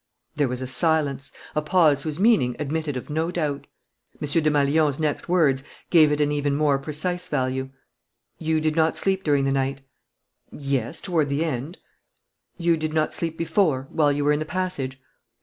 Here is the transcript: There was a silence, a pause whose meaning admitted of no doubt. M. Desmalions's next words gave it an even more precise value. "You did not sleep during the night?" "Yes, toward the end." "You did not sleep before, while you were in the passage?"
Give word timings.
There 0.33 0.47
was 0.47 0.63
a 0.63 0.67
silence, 0.67 1.31
a 1.55 1.61
pause 1.61 2.01
whose 2.01 2.19
meaning 2.19 2.55
admitted 2.57 2.97
of 2.97 3.11
no 3.11 3.29
doubt. 3.29 3.67
M. 4.19 4.21
Desmalions's 4.27 4.99
next 4.99 5.29
words 5.29 5.61
gave 5.91 6.11
it 6.11 6.19
an 6.19 6.31
even 6.31 6.55
more 6.55 6.79
precise 6.79 7.27
value. 7.27 7.69
"You 8.39 8.59
did 8.61 8.75
not 8.75 8.97
sleep 8.97 9.23
during 9.23 9.43
the 9.43 9.51
night?" 9.51 9.81
"Yes, 10.51 11.01
toward 11.01 11.29
the 11.29 11.45
end." 11.45 11.77
"You 12.57 12.77
did 12.77 12.95
not 12.95 13.13
sleep 13.13 13.37
before, 13.37 13.89
while 13.91 14.11
you 14.11 14.25
were 14.25 14.33
in 14.33 14.39
the 14.39 14.43
passage?" 14.43 14.99